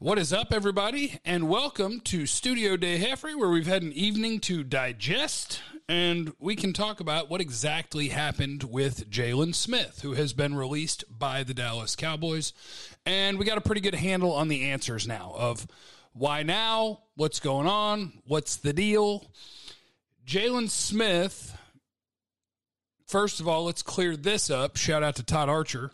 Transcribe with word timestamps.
What 0.00 0.16
is 0.20 0.32
up, 0.32 0.52
everybody, 0.52 1.18
and 1.24 1.48
welcome 1.48 1.98
to 2.02 2.24
Studio 2.24 2.76
Day 2.76 2.98
Heffrey, 2.98 3.34
where 3.34 3.50
we've 3.50 3.66
had 3.66 3.82
an 3.82 3.92
evening 3.92 4.38
to 4.42 4.62
digest, 4.62 5.60
and 5.88 6.32
we 6.38 6.54
can 6.54 6.72
talk 6.72 7.00
about 7.00 7.28
what 7.28 7.40
exactly 7.40 8.10
happened 8.10 8.62
with 8.62 9.10
Jaylon 9.10 9.56
Smith, 9.56 10.02
who 10.02 10.12
has 10.12 10.32
been 10.32 10.54
released 10.54 11.02
by 11.10 11.42
the 11.42 11.52
Dallas 11.52 11.96
Cowboys, 11.96 12.52
and 13.04 13.40
we 13.40 13.44
got 13.44 13.58
a 13.58 13.60
pretty 13.60 13.80
good 13.80 13.96
handle 13.96 14.32
on 14.32 14.46
the 14.46 14.70
answers 14.70 15.08
now 15.08 15.34
of 15.36 15.66
why 16.12 16.44
now, 16.44 17.00
what's 17.16 17.40
going 17.40 17.66
on, 17.66 18.22
what's 18.24 18.54
the 18.54 18.72
deal. 18.72 19.32
Jaylon 20.24 20.70
Smith. 20.70 21.58
First 23.08 23.40
of 23.40 23.48
all, 23.48 23.64
let's 23.64 23.82
clear 23.82 24.16
this 24.16 24.48
up. 24.48 24.76
Shout 24.76 25.02
out 25.02 25.16
to 25.16 25.24
Todd 25.24 25.48
Archer 25.48 25.90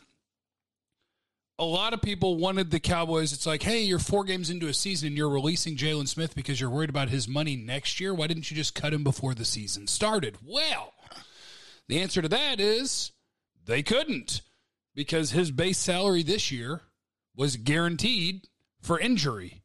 a 1.59 1.65
lot 1.65 1.93
of 1.93 2.03
people 2.03 2.37
wanted 2.37 2.71
the 2.71 2.81
Cowboys. 2.81 3.33
It's 3.33 3.47
like, 3.47 3.63
hey, 3.63 3.83
you're 3.83 3.99
four 3.99 4.25
games 4.25 4.51
into 4.51 4.67
a 4.67 4.75
season 4.75 5.09
and 5.09 5.17
you're 5.17 5.29
releasing 5.29 5.77
Jaylon 5.77 6.09
Smith 6.09 6.35
because 6.35 6.61
you're 6.61 6.71
worried 6.71 6.91
about 6.91 7.11
his 7.11 7.29
money 7.29 7.57
next 7.57 8.01
year. 8.01 8.13
Why 8.13 8.27
didn't 8.27 8.51
you 8.51 8.57
just 8.57 8.75
cut 8.75 8.93
him 8.93 9.05
before 9.05 9.35
the 9.35 9.45
season 9.45 9.87
started? 9.87 10.37
Well, 10.45 10.95
the 11.87 12.01
answer 12.01 12.23
to 12.23 12.29
that 12.29 12.59
is 12.61 13.13
they 13.65 13.83
couldn't 13.83 14.43
because 14.95 15.31
his 15.31 15.51
base 15.51 15.79
salary 15.79 16.23
this 16.23 16.51
year 16.51 16.83
was 17.37 17.57
guaranteed 17.57 18.49
for 18.81 18.99
injury. 18.99 19.63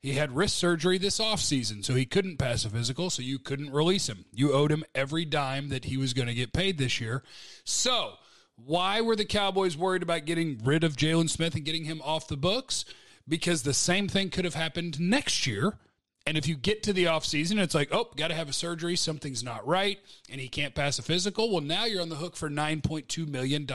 He 0.00 0.12
had 0.12 0.34
wrist 0.34 0.56
surgery 0.56 0.96
this 0.96 1.18
offseason, 1.18 1.84
so 1.84 1.94
he 1.94 2.06
couldn't 2.06 2.38
pass 2.38 2.64
a 2.64 2.70
physical, 2.70 3.10
so 3.10 3.20
you 3.20 3.38
couldn't 3.38 3.70
release 3.70 4.08
him. 4.08 4.24
You 4.32 4.54
owed 4.54 4.72
him 4.72 4.84
every 4.94 5.26
dime 5.26 5.68
that 5.68 5.84
he 5.84 5.98
was 5.98 6.14
going 6.14 6.28
to 6.28 6.34
get 6.34 6.54
paid 6.54 6.78
this 6.78 7.00
year. 7.02 7.22
So, 7.64 8.14
why 8.64 9.00
were 9.00 9.16
the 9.16 9.24
Cowboys 9.24 9.76
worried 9.76 10.02
about 10.02 10.24
getting 10.24 10.60
rid 10.64 10.84
of 10.84 10.96
Jaylon 10.96 11.30
Smith 11.30 11.54
and 11.54 11.64
getting 11.64 11.84
him 11.84 12.00
off 12.04 12.28
the 12.28 12.36
books? 12.36 12.84
Because 13.28 13.62
the 13.62 13.74
same 13.74 14.08
thing 14.08 14.30
could 14.30 14.44
have 14.44 14.54
happened 14.54 15.00
next 15.00 15.46
year. 15.46 15.78
And 16.26 16.36
if 16.36 16.46
you 16.46 16.54
get 16.54 16.82
to 16.84 16.92
the 16.92 17.04
offseason, 17.04 17.58
it's 17.58 17.74
like, 17.74 17.88
oh, 17.92 18.10
got 18.16 18.28
to 18.28 18.34
have 18.34 18.48
a 18.48 18.52
surgery, 18.52 18.94
something's 18.94 19.42
not 19.42 19.66
right, 19.66 19.98
and 20.28 20.40
he 20.40 20.48
can't 20.48 20.74
pass 20.74 20.98
a 20.98 21.02
physical. 21.02 21.50
Well, 21.50 21.62
now 21.62 21.86
you're 21.86 22.02
on 22.02 22.10
the 22.10 22.16
hook 22.16 22.36
for 22.36 22.50
$9.2 22.50 23.26
million 23.26 23.66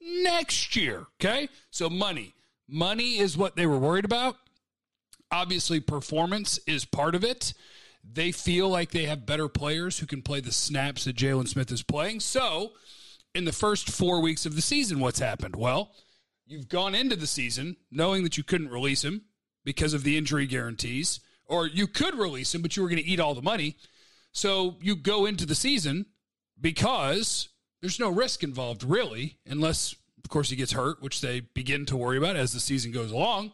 next 0.00 0.76
year. 0.76 1.06
Okay. 1.20 1.48
So 1.70 1.90
money. 1.90 2.34
Money 2.68 3.18
is 3.18 3.36
what 3.36 3.56
they 3.56 3.66
were 3.66 3.78
worried 3.78 4.04
about. 4.04 4.36
Obviously, 5.30 5.80
performance 5.80 6.58
is 6.66 6.84
part 6.84 7.14
of 7.14 7.24
it. 7.24 7.52
They 8.04 8.30
feel 8.30 8.68
like 8.68 8.92
they 8.92 9.06
have 9.06 9.26
better 9.26 9.48
players 9.48 9.98
who 9.98 10.06
can 10.06 10.22
play 10.22 10.40
the 10.40 10.52
snaps 10.52 11.04
that 11.04 11.16
Jaylon 11.16 11.48
Smith 11.48 11.72
is 11.72 11.82
playing. 11.82 12.20
So 12.20 12.72
in 13.36 13.44
the 13.44 13.52
first 13.52 13.90
four 13.90 14.20
weeks 14.20 14.46
of 14.46 14.56
the 14.56 14.62
season, 14.62 14.98
what's 14.98 15.18
happened? 15.18 15.54
Well, 15.54 15.92
you've 16.46 16.70
gone 16.70 16.94
into 16.94 17.16
the 17.16 17.26
season 17.26 17.76
knowing 17.90 18.24
that 18.24 18.38
you 18.38 18.42
couldn't 18.42 18.70
release 18.70 19.04
him 19.04 19.22
because 19.62 19.92
of 19.92 20.04
the 20.04 20.16
injury 20.16 20.46
guarantees, 20.46 21.20
or 21.44 21.66
you 21.66 21.86
could 21.86 22.14
release 22.14 22.54
him, 22.54 22.62
but 22.62 22.76
you 22.76 22.82
were 22.82 22.88
going 22.88 23.02
to 23.02 23.08
eat 23.08 23.20
all 23.20 23.34
the 23.34 23.42
money. 23.42 23.76
So 24.32 24.76
you 24.80 24.96
go 24.96 25.26
into 25.26 25.44
the 25.44 25.54
season 25.54 26.06
because 26.58 27.50
there's 27.82 28.00
no 28.00 28.08
risk 28.08 28.42
involved, 28.42 28.82
really, 28.82 29.38
unless, 29.46 29.94
of 30.24 30.30
course, 30.30 30.48
he 30.48 30.56
gets 30.56 30.72
hurt, 30.72 31.02
which 31.02 31.20
they 31.20 31.40
begin 31.40 31.84
to 31.86 31.96
worry 31.96 32.16
about 32.16 32.36
as 32.36 32.52
the 32.52 32.60
season 32.60 32.90
goes 32.90 33.10
along. 33.10 33.52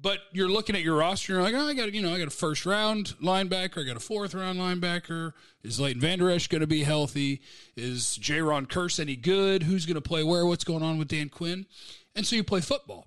But 0.00 0.20
you're 0.32 0.48
looking 0.48 0.76
at 0.76 0.82
your 0.82 0.96
roster, 0.96 1.32
and 1.32 1.42
you're 1.42 1.52
like, 1.52 1.60
oh, 1.60 1.68
I 1.68 1.74
got, 1.74 1.92
you 1.92 2.02
know, 2.02 2.14
I 2.14 2.18
got 2.18 2.28
a 2.28 2.30
first 2.30 2.64
round 2.64 3.14
linebacker, 3.20 3.82
I 3.82 3.84
got 3.84 3.96
a 3.96 4.00
fourth 4.00 4.32
round 4.32 4.58
linebacker. 4.58 5.32
Is 5.64 5.80
Leighton 5.80 6.00
Vander 6.00 6.30
Esch 6.30 6.46
going 6.46 6.60
to 6.60 6.68
be 6.68 6.84
healthy? 6.84 7.40
Is 7.76 8.16
Jayron 8.20 8.68
Kearse 8.68 9.00
any 9.00 9.16
good? 9.16 9.64
Who's 9.64 9.86
going 9.86 9.96
to 9.96 10.00
play 10.00 10.22
where? 10.22 10.46
What's 10.46 10.62
going 10.62 10.84
on 10.84 10.98
with 10.98 11.08
Dan 11.08 11.28
Quinn? 11.28 11.66
And 12.14 12.24
so 12.24 12.36
you 12.36 12.44
play 12.44 12.60
football. 12.60 13.06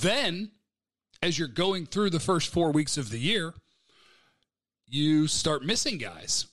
Then, 0.00 0.52
as 1.22 1.38
you're 1.38 1.48
going 1.48 1.86
through 1.86 2.10
the 2.10 2.20
first 2.20 2.52
four 2.52 2.70
weeks 2.70 2.96
of 2.96 3.10
the 3.10 3.18
year, 3.18 3.54
you 4.86 5.26
start 5.26 5.64
missing 5.64 5.98
guys. 5.98 6.46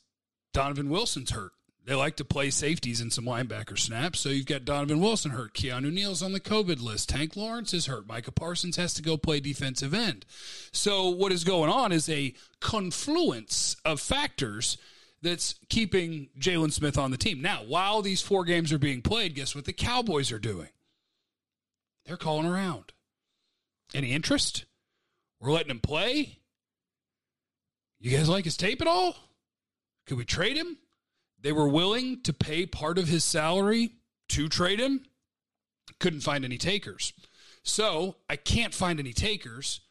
Donovan 0.54 0.90
Wilson's 0.90 1.32
hurt. 1.32 1.52
They 1.84 1.96
like 1.96 2.16
to 2.18 2.26
play 2.26 2.52
safeties 2.52 3.02
and 3.02 3.12
some 3.12 3.26
linebacker 3.26 3.78
snaps. 3.78 4.20
So 4.20 4.30
you've 4.30 4.46
got 4.46 4.66
Donovan 4.66 5.00
Wilson 5.00 5.32
hurt. 5.32 5.54
Keanu 5.54 5.92
Neal's 5.92 6.22
on 6.22 6.32
the 6.32 6.40
COVID 6.40 6.80
list. 6.82 7.10
Tank 7.10 7.36
Lawrence 7.36 7.74
is 7.74 7.88
hurt. 7.88 8.08
Micah 8.08 8.32
Parsons 8.32 8.76
has 8.76 8.94
to 8.94 9.02
go 9.02 9.18
play 9.18 9.40
defensive 9.40 9.94
end. 9.94 10.26
So 10.72 11.10
what 11.10 11.32
is 11.32 11.44
going 11.44 11.72
on 11.72 11.92
is 11.92 12.08
a 12.08 12.36
confluence 12.60 13.76
of 13.84 14.00
factors 14.00 14.78
that's 15.24 15.56
keeping 15.70 16.30
Jaylon 16.40 16.72
Smith 16.72 16.98
on 16.98 17.10
the 17.10 17.18
team. 17.18 17.42
Now, 17.42 17.64
while 17.68 18.02
these 18.02 18.22
four 18.22 18.44
games 18.44 18.72
are 18.72 18.80
being 18.80 19.02
played, 19.02 19.36
guess 19.36 19.56
what 19.56 19.66
the 19.66 19.74
Cowboys 19.74 20.32
are 20.32 20.40
doing? 20.40 20.70
They're 22.06 22.18
calling 22.18 22.48
around. 22.48 22.94
Any 23.94 24.12
interest? 24.12 24.66
We're 25.40 25.52
letting 25.52 25.72
him 25.72 25.80
play. 25.80 26.38
You 28.00 28.16
guys 28.16 28.30
like 28.30 28.46
his 28.46 28.58
tape 28.58 28.82
at 28.82 28.88
all? 28.88 29.16
Could 30.06 30.18
we 30.18 30.26
trade 30.26 30.58
him? 30.58 30.78
They 31.42 31.52
were 31.52 31.68
willing 31.68 32.22
to 32.22 32.34
pay 32.34 32.66
part 32.66 32.98
of 32.98 33.08
his 33.08 33.24
salary 33.24 33.96
to 34.30 34.48
trade 34.48 34.80
him. 34.80 35.06
Couldn't 36.00 36.22
find 36.22 36.46
any 36.46 36.58
takers. 36.58 37.14
So 37.64 38.18
I 38.30 38.36
can't 38.36 38.74
find 38.74 39.00
any 39.00 39.14
takers. 39.14 39.82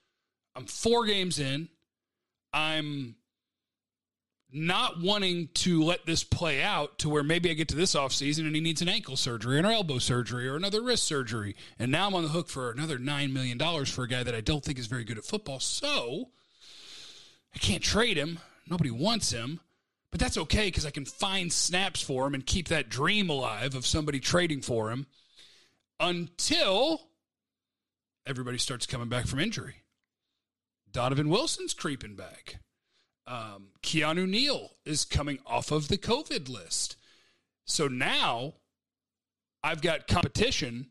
I'm 0.56 0.66
four 0.66 1.06
games 1.06 1.38
in. 1.38 1.68
I'm 2.52 3.16
not 4.52 5.00
wanting 5.00 5.48
to 5.54 5.82
let 5.82 6.06
this 6.06 6.24
play 6.24 6.60
out 6.60 6.98
to 6.98 7.08
where 7.08 7.22
maybe 7.22 7.50
I 7.50 7.54
get 7.54 7.68
to 7.68 7.76
this 7.76 7.94
offseason 7.94 8.46
and 8.46 8.54
he 8.54 8.60
needs 8.60 8.82
an 8.82 8.88
ankle 8.88 9.16
surgery 9.16 9.56
or 9.56 9.60
an 9.60 9.66
elbow 9.66 9.98
surgery 9.98 10.48
or 10.48 10.56
another 10.56 10.82
wrist 10.82 11.04
surgery. 11.04 11.54
And 11.78 11.92
now 11.92 12.08
I'm 12.08 12.14
on 12.14 12.24
the 12.24 12.30
hook 12.30 12.48
for 12.48 12.70
another 12.70 12.98
$9 12.98 13.32
million 13.32 13.58
for 13.86 14.04
a 14.04 14.08
guy 14.08 14.24
that 14.24 14.34
I 14.34 14.40
don't 14.40 14.64
think 14.64 14.78
is 14.78 14.86
very 14.86 15.04
good 15.04 15.18
at 15.18 15.24
football. 15.24 15.60
So 15.60 16.30
I 17.54 17.58
can't 17.58 17.82
trade 17.82 18.16
him. 18.16 18.40
Nobody 18.68 18.90
wants 18.90 19.30
him. 19.30 19.60
But 20.10 20.20
that's 20.20 20.38
okay 20.38 20.66
because 20.66 20.86
I 20.86 20.90
can 20.90 21.04
find 21.04 21.52
snaps 21.52 22.02
for 22.02 22.26
him 22.26 22.34
and 22.34 22.44
keep 22.44 22.68
that 22.68 22.88
dream 22.88 23.30
alive 23.30 23.74
of 23.74 23.86
somebody 23.86 24.18
trading 24.18 24.60
for 24.60 24.90
him 24.90 25.06
until 26.00 27.02
everybody 28.26 28.58
starts 28.58 28.86
coming 28.86 29.08
back 29.08 29.26
from 29.26 29.38
injury. 29.38 29.76
Donovan 30.90 31.28
Wilson's 31.28 31.74
creeping 31.74 32.16
back. 32.16 32.56
Um, 33.26 33.68
Keanu 33.82 34.28
Neal 34.28 34.72
is 34.84 35.04
coming 35.04 35.38
off 35.46 35.70
of 35.70 35.86
the 35.86 35.98
COVID 35.98 36.48
list. 36.48 36.96
So 37.64 37.86
now 37.86 38.54
I've 39.62 39.82
got 39.82 40.08
competition 40.08 40.88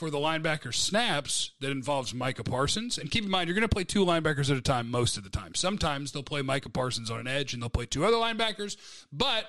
for 0.00 0.08
the 0.08 0.16
linebacker 0.16 0.72
snaps 0.72 1.50
that 1.60 1.70
involves 1.70 2.14
Micah 2.14 2.42
Parsons. 2.42 2.96
And 2.96 3.10
keep 3.10 3.22
in 3.22 3.30
mind, 3.30 3.48
you're 3.48 3.54
going 3.54 3.68
to 3.68 3.74
play 3.74 3.84
two 3.84 4.06
linebackers 4.06 4.50
at 4.50 4.56
a 4.56 4.62
time 4.62 4.90
most 4.90 5.18
of 5.18 5.24
the 5.24 5.28
time. 5.28 5.54
Sometimes 5.54 6.10
they'll 6.10 6.22
play 6.22 6.40
Micah 6.40 6.70
Parsons 6.70 7.10
on 7.10 7.20
an 7.20 7.28
edge 7.28 7.52
and 7.52 7.62
they'll 7.62 7.68
play 7.68 7.84
two 7.84 8.06
other 8.06 8.16
linebackers. 8.16 8.78
But 9.12 9.44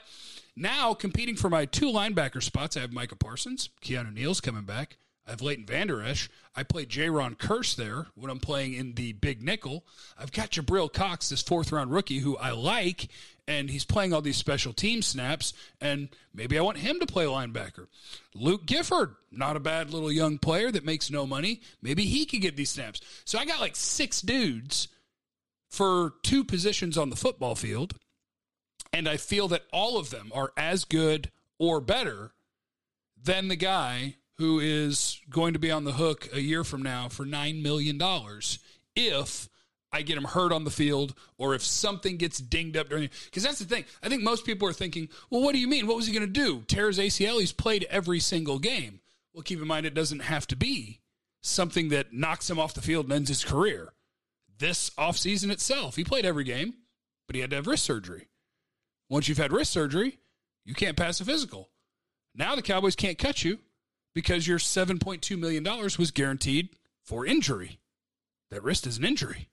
now 0.57 0.93
competing 0.93 1.37
for 1.37 1.49
my 1.49 1.63
two 1.63 1.85
linebacker 1.85 2.43
spots, 2.43 2.75
I 2.75 2.81
have 2.81 2.91
Micah 2.91 3.15
Parsons. 3.15 3.69
Keanu 3.81 4.13
Neal's 4.13 4.41
coming 4.41 4.65
back. 4.65 4.97
I 5.25 5.29
have 5.29 5.41
Leighton 5.41 5.65
Vander 5.65 6.03
Esch. 6.03 6.29
I 6.53 6.63
play 6.63 6.85
Jayron 6.85 7.37
Kearse 7.37 7.73
there 7.73 8.07
when 8.15 8.29
I'm 8.29 8.39
playing 8.41 8.73
in 8.73 8.95
the 8.95 9.13
big 9.13 9.41
nickel. 9.41 9.85
I've 10.19 10.33
got 10.33 10.49
Jabril 10.49 10.91
Cox, 10.91 11.29
this 11.29 11.41
fourth 11.41 11.71
round 11.71 11.93
rookie 11.93 12.19
who 12.19 12.35
I 12.35 12.51
like, 12.51 13.07
and 13.47 13.69
he's 13.69 13.85
playing 13.85 14.13
all 14.13 14.21
these 14.21 14.37
special 14.37 14.73
team 14.73 15.01
snaps, 15.01 15.53
and 15.79 16.09
maybe 16.33 16.57
I 16.57 16.61
want 16.61 16.77
him 16.77 16.99
to 16.99 17.05
play 17.05 17.25
linebacker. 17.25 17.87
Luke 18.33 18.65
Gifford, 18.65 19.15
not 19.31 19.55
a 19.55 19.61
bad 19.61 19.91
little 19.91 20.11
young 20.11 20.37
player 20.37 20.71
that 20.71 20.85
makes 20.85 21.11
no 21.11 21.25
money. 21.25 21.61
Maybe 21.81 22.05
he 22.05 22.25
could 22.25 22.41
get 22.41 22.55
these 22.55 22.69
snaps. 22.69 23.01
So 23.25 23.39
I 23.39 23.45
got 23.45 23.59
like 23.59 23.75
six 23.75 24.21
dudes 24.21 24.87
for 25.69 26.13
two 26.23 26.43
positions 26.43 26.97
on 26.97 27.09
the 27.09 27.15
football 27.15 27.55
field, 27.55 27.95
and 28.93 29.07
I 29.07 29.17
feel 29.17 29.47
that 29.49 29.63
all 29.71 29.97
of 29.97 30.09
them 30.09 30.31
are 30.33 30.51
as 30.57 30.85
good 30.85 31.31
or 31.59 31.81
better 31.81 32.33
than 33.21 33.47
the 33.47 33.55
guy 33.55 34.15
who 34.37 34.59
is 34.59 35.21
going 35.29 35.53
to 35.53 35.59
be 35.59 35.71
on 35.71 35.83
the 35.83 35.93
hook 35.93 36.27
a 36.33 36.41
year 36.41 36.63
from 36.63 36.81
now 36.81 37.07
for 37.07 37.25
$9 37.25 37.61
million 37.61 38.01
if 38.95 39.47
I 39.91 40.03
get 40.03 40.17
him 40.17 40.23
hurt 40.23 40.53
on 40.53 40.63
the 40.63 40.71
field 40.71 41.13
or 41.37 41.53
if 41.53 41.63
something 41.63 42.17
gets 42.17 42.39
dinged 42.39 42.77
up 42.77 42.89
during 42.89 43.09
because 43.25 43.43
that's 43.43 43.59
the 43.59 43.65
thing. 43.65 43.85
I 44.01 44.09
think 44.09 44.23
most 44.23 44.45
people 44.45 44.67
are 44.67 44.73
thinking, 44.73 45.09
well, 45.29 45.41
what 45.41 45.53
do 45.53 45.59
you 45.59 45.67
mean? 45.67 45.85
What 45.85 45.97
was 45.97 46.07
he 46.07 46.13
going 46.13 46.25
to 46.25 46.31
do? 46.31 46.63
Tear 46.67 46.87
his 46.87 46.99
ACL? 46.99 47.39
He's 47.39 47.51
played 47.51 47.85
every 47.89 48.19
single 48.19 48.57
game. 48.57 49.01
Well, 49.33 49.43
keep 49.43 49.61
in 49.61 49.67
mind 49.67 49.85
it 49.85 49.93
doesn't 49.93 50.21
have 50.21 50.47
to 50.47 50.55
be 50.55 51.01
something 51.41 51.89
that 51.89 52.13
knocks 52.13 52.49
him 52.49 52.59
off 52.59 52.73
the 52.73 52.81
field 52.81 53.05
and 53.05 53.13
ends 53.13 53.29
his 53.29 53.43
career. 53.43 53.93
This 54.57 54.91
offseason 54.91 55.51
itself, 55.51 55.95
he 55.95 56.03
played 56.03 56.25
every 56.25 56.43
game, 56.43 56.75
but 57.27 57.35
he 57.35 57.41
had 57.41 57.49
to 57.49 57.55
have 57.57 57.67
wrist 57.67 57.83
surgery. 57.83 58.27
Once 59.09 59.27
you've 59.27 59.37
had 59.37 59.51
wrist 59.51 59.71
surgery, 59.71 60.19
you 60.65 60.73
can't 60.73 60.95
pass 60.97 61.19
a 61.19 61.25
physical. 61.25 61.69
Now 62.35 62.55
the 62.55 62.61
Cowboys 62.61 62.95
can't 62.95 63.17
cut 63.17 63.43
you 63.43 63.59
because 64.13 64.47
your 64.47 64.59
$7.2 64.59 65.37
million 65.37 65.63
was 65.63 66.11
guaranteed 66.11 66.69
for 67.03 67.25
injury. 67.25 67.79
That 68.51 68.63
wrist 68.63 68.85
is 68.85 68.97
an 68.97 69.05
injury. 69.05 69.49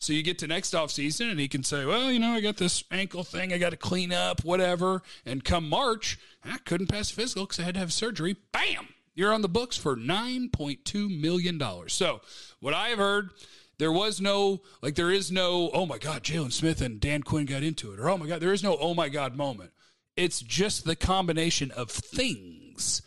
So 0.00 0.12
you 0.12 0.22
get 0.22 0.38
to 0.38 0.46
next 0.46 0.74
offseason 0.74 1.30
and 1.30 1.40
he 1.40 1.48
can 1.48 1.64
say, 1.64 1.84
well, 1.84 2.10
you 2.10 2.20
know, 2.20 2.32
I 2.32 2.40
got 2.40 2.56
this 2.56 2.84
ankle 2.90 3.24
thing 3.24 3.52
I 3.52 3.58
got 3.58 3.70
to 3.70 3.76
clean 3.76 4.12
up, 4.12 4.44
whatever. 4.44 5.02
And 5.26 5.44
come 5.44 5.68
March, 5.68 6.18
I 6.44 6.58
couldn't 6.58 6.86
pass 6.86 7.10
physical 7.10 7.44
because 7.44 7.58
I 7.58 7.64
had 7.64 7.74
to 7.74 7.80
have 7.80 7.92
surgery. 7.92 8.36
Bam! 8.52 8.88
You're 9.14 9.32
on 9.32 9.42
the 9.42 9.48
books 9.48 9.76
for 9.76 9.96
$9.2 9.96 11.20
million. 11.20 11.60
So, 11.88 12.20
what 12.60 12.74
I 12.74 12.90
have 12.90 12.98
heard, 12.98 13.30
there 13.78 13.90
was 13.90 14.20
no, 14.20 14.62
like, 14.80 14.94
there 14.94 15.10
is 15.10 15.32
no, 15.32 15.70
oh 15.74 15.86
my 15.86 15.98
God, 15.98 16.22
Jaylon 16.22 16.52
Smith 16.52 16.80
and 16.80 17.00
Dan 17.00 17.24
Quinn 17.24 17.44
got 17.44 17.64
into 17.64 17.92
it, 17.92 17.98
or 17.98 18.08
oh 18.08 18.16
my 18.16 18.26
God, 18.26 18.40
there 18.40 18.52
is 18.52 18.62
no 18.62 18.76
oh 18.80 18.94
my 18.94 19.08
God 19.08 19.36
moment. 19.36 19.72
It's 20.16 20.40
just 20.40 20.84
the 20.84 20.94
combination 20.94 21.72
of 21.72 21.90
things 21.90 23.02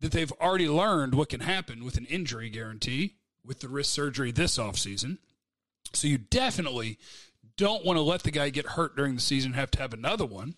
that 0.00 0.12
they've 0.12 0.32
already 0.40 0.68
learned 0.68 1.14
what 1.14 1.28
can 1.28 1.40
happen 1.40 1.84
with 1.84 1.98
an 1.98 2.06
injury 2.06 2.48
guarantee 2.48 3.16
with 3.44 3.60
the 3.60 3.68
wrist 3.68 3.92
surgery 3.92 4.32
this 4.32 4.56
offseason. 4.56 5.18
So 5.92 6.08
you 6.08 6.18
definitely 6.18 6.98
don't 7.56 7.84
want 7.84 7.96
to 7.96 8.02
let 8.02 8.22
the 8.22 8.30
guy 8.30 8.50
get 8.50 8.66
hurt 8.66 8.96
during 8.96 9.14
the 9.14 9.20
season, 9.20 9.52
have 9.52 9.70
to 9.72 9.80
have 9.80 9.92
another 9.92 10.24
one. 10.24 10.54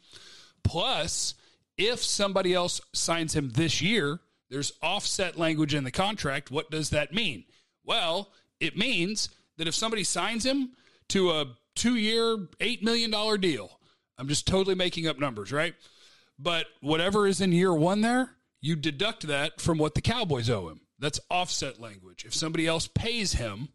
Plus, 0.62 1.34
if 1.76 2.02
somebody 2.02 2.55
else 2.55 2.81
signs 2.93 3.34
him 3.34 3.50
this 3.50 3.81
year, 3.82 4.20
there's 4.50 4.73
offset 4.82 5.38
language 5.38 5.75
in 5.75 5.84
the 5.84 5.90
contract. 5.90 6.50
What 6.50 6.70
does 6.70 6.90
that 6.90 7.12
mean? 7.12 7.44
Well, 7.84 8.31
it 8.61 8.76
means 8.76 9.31
that 9.56 9.67
if 9.67 9.75
somebody 9.75 10.05
signs 10.05 10.44
him 10.44 10.73
to 11.08 11.31
a 11.31 11.46
two 11.75 11.96
year, 11.96 12.37
$8 12.61 12.82
million 12.82 13.40
deal, 13.40 13.81
I'm 14.19 14.29
just 14.29 14.46
totally 14.46 14.75
making 14.75 15.08
up 15.08 15.19
numbers, 15.19 15.52
right? 15.52 15.75
But 16.38 16.67
whatever 16.81 17.26
is 17.26 17.40
in 17.40 17.52
year 17.52 17.73
one 17.75 18.00
there, 18.02 18.37
you 18.61 18.76
deduct 18.76 19.26
that 19.26 19.61
from 19.61 19.79
what 19.79 19.94
the 19.94 20.00
Cowboys 20.00 20.49
owe 20.49 20.69
him. 20.69 20.82
That's 20.99 21.19
offset 21.31 21.81
language. 21.81 22.25
If 22.25 22.34
somebody 22.34 22.67
else 22.67 22.87
pays 22.87 23.32
him, 23.32 23.70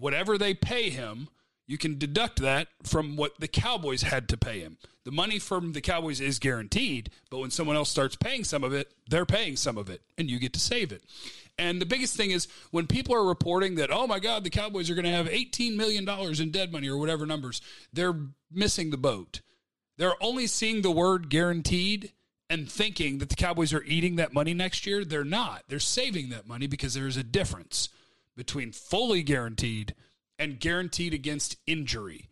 whatever 0.00 0.36
they 0.36 0.54
pay 0.54 0.90
him, 0.90 1.28
you 1.66 1.78
can 1.78 1.98
deduct 1.98 2.40
that 2.40 2.68
from 2.82 3.16
what 3.16 3.38
the 3.38 3.46
Cowboys 3.46 4.02
had 4.02 4.28
to 4.30 4.36
pay 4.36 4.58
him. 4.58 4.76
The 5.04 5.12
money 5.12 5.38
from 5.38 5.72
the 5.72 5.80
Cowboys 5.80 6.20
is 6.20 6.40
guaranteed, 6.40 7.10
but 7.30 7.38
when 7.38 7.50
someone 7.50 7.76
else 7.76 7.88
starts 7.88 8.16
paying 8.16 8.42
some 8.42 8.64
of 8.64 8.72
it, 8.72 8.92
they're 9.08 9.24
paying 9.24 9.56
some 9.56 9.78
of 9.78 9.88
it, 9.88 10.02
and 10.18 10.28
you 10.28 10.40
get 10.40 10.52
to 10.54 10.60
save 10.60 10.90
it. 10.90 11.04
And 11.58 11.80
the 11.80 11.86
biggest 11.86 12.16
thing 12.16 12.32
is 12.32 12.48
when 12.70 12.86
people 12.86 13.14
are 13.14 13.24
reporting 13.24 13.76
that, 13.76 13.90
oh 13.92 14.06
my 14.06 14.18
God, 14.18 14.42
the 14.42 14.50
Cowboys 14.50 14.90
are 14.90 14.94
going 14.94 15.04
to 15.04 15.10
have 15.10 15.28
$18 15.28 15.76
million 15.76 16.08
in 16.08 16.50
dead 16.50 16.72
money 16.72 16.88
or 16.88 16.96
whatever 16.96 17.24
numbers, 17.26 17.60
they're 17.92 18.16
missing 18.50 18.90
the 18.90 18.96
boat. 18.96 19.40
They're 19.96 20.20
only 20.22 20.46
seeing 20.46 20.82
the 20.82 20.90
word 20.90 21.28
guaranteed 21.28 22.12
and 22.48 22.68
thinking 22.68 23.18
that 23.18 23.28
the 23.28 23.36
Cowboys 23.36 23.72
are 23.72 23.84
eating 23.84 24.16
that 24.16 24.32
money 24.32 24.54
next 24.54 24.86
year. 24.86 25.04
They're 25.04 25.22
not. 25.22 25.64
They're 25.68 25.78
saving 25.78 26.30
that 26.30 26.48
money 26.48 26.66
because 26.66 26.94
there 26.94 27.06
is 27.06 27.16
a 27.16 27.22
difference 27.22 27.90
between 28.40 28.72
fully 28.72 29.22
guaranteed 29.22 29.94
and 30.38 30.58
guaranteed 30.58 31.12
against 31.12 31.56
injury. 31.66 32.30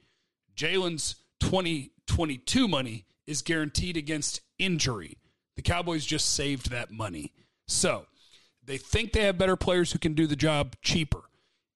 Jaylon's 0.56 1.16
2022 1.40 2.66
money 2.66 3.04
is 3.26 3.42
guaranteed 3.42 3.94
against 3.98 4.40
injury. 4.58 5.18
The 5.56 5.60
Cowboys 5.60 6.06
just 6.06 6.32
saved 6.32 6.70
that 6.70 6.90
money. 6.90 7.34
So 7.66 8.06
they 8.64 8.78
think 8.78 9.12
they 9.12 9.24
have 9.24 9.36
better 9.36 9.54
players 9.54 9.92
who 9.92 9.98
can 9.98 10.14
do 10.14 10.26
the 10.26 10.34
job 10.34 10.76
cheaper. 10.80 11.20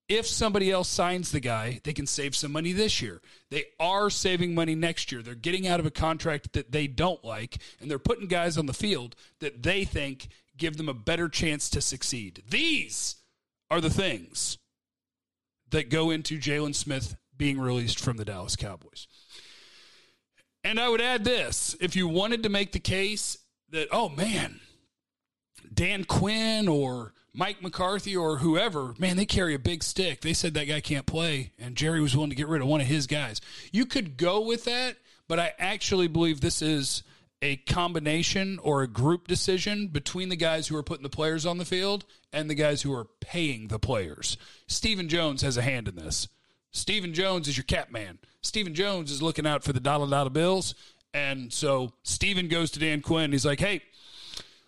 If 0.09 0.27
somebody 0.27 0.71
else 0.71 0.89
signs 0.89 1.31
the 1.31 1.41
guy, 1.41 1.83
they 1.85 1.93
can 1.93 2.07
save 2.07 2.35
some 2.35 2.53
money 2.53 2.73
this 2.73 3.03
year. 3.03 3.21
They 3.51 3.65
are 3.79 4.09
saving 4.09 4.55
money 4.55 4.75
next 4.75 5.13
year. 5.13 5.21
They're 5.21 5.35
getting 5.35 5.69
out 5.69 5.79
of 5.79 5.85
a 5.85 5.91
contract 5.91 6.55
that 6.55 6.73
they 6.73 6.87
don't 6.87 7.23
like, 7.23 7.59
and 7.83 7.91
they're 7.91 7.99
putting 7.99 8.29
guys 8.29 8.57
on 8.57 8.65
the 8.65 8.73
field 8.73 9.15
that 9.41 9.63
they 9.63 9.85
think 9.85 10.29
give 10.57 10.79
them 10.79 10.89
a 10.89 10.95
better 10.95 11.29
chance 11.29 11.69
to 11.69 11.83
succeed. 11.83 12.43
These 12.49 13.17
are 13.73 13.81
the 13.81 13.89
things 13.89 14.59
that 15.71 15.89
go 15.89 16.11
into 16.11 16.39
Jaylon 16.39 16.75
Smith 16.75 17.17
being 17.39 17.59
released 17.59 17.99
from 17.99 18.19
the 18.19 18.25
Dallas 18.27 18.55
Cowboys. 18.55 19.07
And 20.63 20.79
I 20.79 20.91
would 20.91 21.01
add 21.01 21.25
this 21.25 21.75
if 21.81 21.97
you 21.97 22.07
wanted 22.07 22.43
to 22.43 22.51
make 22.51 22.73
the 22.73 22.79
case 22.79 23.39
that, 23.71 23.89
oh 23.91 24.11
man, 24.11 24.61
Dan 25.73 26.05
Quinn 26.05 26.69
or 26.69 27.15
Mike 27.33 27.63
McCarthy 27.63 28.15
or 28.15 28.37
whoever, 28.37 28.95
man, 28.99 29.17
they 29.17 29.25
carry 29.25 29.55
a 29.55 29.59
big 29.59 29.83
stick. 29.83 30.21
They 30.21 30.35
said 30.35 30.53
that 30.53 30.69
guy 30.69 30.81
can't 30.83 31.07
play, 31.07 31.53
and 31.59 31.75
Jerry 31.75 32.03
was 32.03 32.15
willing 32.15 32.29
to 32.29 32.37
get 32.37 32.49
rid 32.49 32.61
of 32.61 32.69
one 32.69 32.83
of 32.83 32.87
his 32.87 33.07
guys. 33.07 33.41
You 33.73 33.87
could 33.87 34.19
go 34.19 34.43
with 34.43 34.65
that, 34.67 34.99
but 35.29 35.41
I 35.41 35.55
actually 35.59 36.09
believe 36.09 36.43
this 36.43 36.61
is 36.61 37.05
a 37.43 37.57
combination 37.57 38.59
or 38.63 38.83
a 38.83 38.89
group 38.89 39.27
decision 39.27 39.89
between 39.89 40.29
the 40.29 40.37
guys 40.37 40.69
who 40.69 40.77
are 40.77 40.83
putting 40.83 41.03
the 41.03 41.09
players 41.09 41.45
on 41.45 41.59
the 41.59 41.65
field 41.65 42.05
and 42.33 42.49
the 42.49 42.55
guys 42.55 42.83
who 42.83 42.95
are 42.95 43.09
paying 43.21 43.67
the 43.67 43.81
players. 43.81 44.39
Stephen 44.69 45.09
Jones 45.09 45.43
has 45.43 45.57
a 45.57 45.63
hand 45.63 45.89
in 45.89 45.97
this. 45.97 46.29
Stephen 46.71 47.13
Jones 47.13 47.49
is 47.49 47.57
your 47.57 47.65
cap 47.65 47.91
man. 47.91 48.19
Stephen 48.41 48.75
Jones 48.75 49.11
is 49.11 49.21
looking 49.21 49.47
out 49.47 49.65
for 49.65 49.73
the 49.73 49.81
dollar 49.81 50.09
dollar 50.09 50.31
bills. 50.31 50.75
And 51.13 51.53
so 51.53 51.93
Stephen 52.05 52.49
goes 52.49 52.71
to 52.71 52.79
Dan 52.79 53.03
Quinn. 53.03 53.33
He's 53.33 53.45
like, 53.45 53.61
hey, 53.61 53.83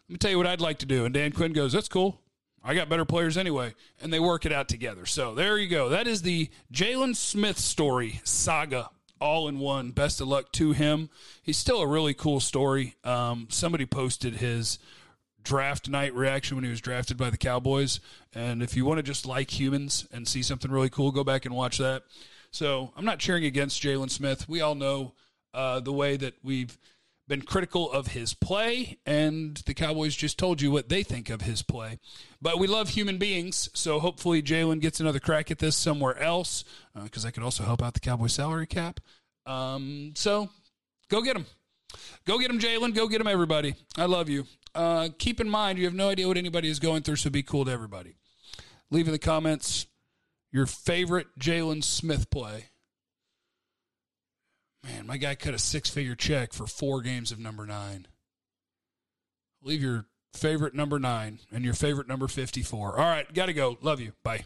let 0.09 0.11
me 0.11 0.17
tell 0.19 0.32
you 0.32 0.37
what 0.37 0.47
I'd 0.47 0.61
like 0.61 0.79
to 0.81 0.87
do. 0.87 1.05
And 1.05 1.15
Dan 1.15 1.32
Quinn 1.32 1.53
goes, 1.53 1.73
that's 1.73 1.88
cool. 1.88 2.21
I 2.62 2.75
got 2.75 2.88
better 2.88 3.05
players 3.05 3.38
anyway. 3.38 3.75
And 4.03 4.12
they 4.12 4.21
work 4.21 4.44
it 4.44 4.53
out 4.53 4.69
together. 4.69 5.06
So 5.06 5.35
there 5.35 5.56
you 5.59 5.69
go. 5.69 5.91
That 5.91 6.06
is 6.06 6.23
the 6.23 6.50
Jaylon 6.73 7.15
Smith 7.15 7.59
story 7.59 8.21
saga 8.25 8.91
all 9.25 9.49
in 9.49 9.59
one. 9.59 9.91
Best 9.91 10.21
of 10.21 10.29
luck 10.29 10.53
to 10.53 10.73
him. 10.73 11.09
He's 11.43 11.56
still 11.56 11.81
a 11.81 11.87
really 11.87 12.12
cool 12.12 12.41
story. 12.41 12.94
Um, 13.03 13.49
somebody 13.50 13.87
posted 13.87 14.35
his 14.35 14.79
draft 15.43 15.88
night 15.88 16.15
reaction 16.15 16.56
when 16.56 16.65
he 16.65 16.71
was 16.71 16.81
drafted 16.81 17.17
by 17.17 17.31
the 17.31 17.38
Cowboys. 17.38 18.00
And 18.35 18.62
if 18.62 18.76
you 18.76 18.85
want 18.85 18.99
to 18.99 19.03
just 19.03 19.25
like 19.25 19.59
humans 19.59 20.06
and 20.12 20.29
see 20.29 20.43
something 20.43 20.71
really 20.71 20.91
cool, 20.91 21.11
go 21.11 21.25
back 21.25 21.47
and 21.47 21.55
watch 21.55 21.79
that. 21.79 22.03
So 22.50 22.93
I'm 22.97 23.06
not 23.06 23.19
cheering 23.19 23.47
against 23.47 23.82
Jaylon 23.82 24.11
Smith. 24.11 24.47
We 24.47 24.61
all 24.61 24.75
know 24.75 25.15
uh, 25.55 25.81
the 25.81 25.93
way 25.93 26.19
that 26.19 26.35
we've 26.43 26.76
been 27.26 27.43
critical 27.43 27.91
of 27.91 28.09
his 28.09 28.35
play, 28.35 28.99
and 29.06 29.56
the 29.67 29.75
Cowboys 29.75 30.15
just 30.15 30.38
told 30.38 30.61
you 30.61 30.71
what 30.71 30.88
they 30.88 31.03
think 31.03 31.31
of 31.31 31.43
his 31.43 31.62
play. 31.62 31.99
But 32.41 32.59
we 32.59 32.67
love 32.67 32.91
human 32.91 33.19
beings, 33.19 33.71
so 33.75 33.99
hopefully 33.99 34.43
Jaylon 34.43 34.81
gets 34.81 35.00
another 35.00 35.21
crack 35.21 35.50
at 35.50 35.59
this 35.59 35.76
somewhere 35.76 36.19
else, 36.19 36.65
because 37.03 37.25
uh, 37.25 37.29
that 37.29 37.32
could 37.32 37.43
also 37.43 37.65
help 37.65 37.82
out 37.82 37.94
the 37.94 38.00
Cowboys 38.00 38.35
salary 38.35 38.67
cap. 38.67 39.00
Um, 39.47 40.12
so 40.15 40.50
go 41.09 41.23
get 41.23 41.37
him. 41.37 41.47
Go 42.26 42.38
get 42.38 42.50
him, 42.50 42.59
Jaylon. 42.59 42.94
Go 42.94 43.09
get 43.09 43.21
him, 43.21 43.26
everybody. 43.26 43.75
I 43.97 44.05
love 44.05 44.29
you. 44.29 44.47
Uh, 44.75 45.09
keep 45.19 45.41
in 45.41 45.49
mind, 45.49 45.79
you 45.79 45.85
have 45.85 45.94
no 45.94 46.09
idea 46.09 46.26
what 46.26 46.37
anybody 46.37 46.69
is 46.69 46.79
going 46.79 47.03
through, 47.03 47.17
so 47.17 47.31
be 47.31 47.43
cool 47.43 47.65
to 47.65 47.71
everybody. 47.71 48.17
Leave 48.91 49.06
in 49.06 49.12
the 49.12 49.19
comments 49.19 49.87
your 50.53 50.67
favorite 50.67 51.26
Jaylon 51.38 51.82
Smith 51.82 52.31
play 52.31 52.67
Man, 54.84 55.06
my 55.06 55.16
guy 55.16 55.34
cut 55.34 55.54
a 55.54 55.58
six 55.58 55.88
figure 55.88 56.14
check 56.14 56.52
for 56.52 56.66
four 56.66 57.00
games 57.00 57.32
of 57.32 57.38
number 57.38 57.64
nine. 57.64 58.06
Leave 59.62 59.82
your 59.82 60.04
favorite 60.34 60.75
number 60.75 60.98
nine 60.98 61.40
and 61.50 61.64
your 61.64 61.75
favorite 61.75 62.06
number 62.06 62.28
54. 62.28 62.98
All 62.98 63.04
right, 63.04 63.32
got 63.32 63.46
to 63.46 63.54
go. 63.54 63.78
Love 63.81 64.00
you. 64.00 64.12
Bye. 64.22 64.42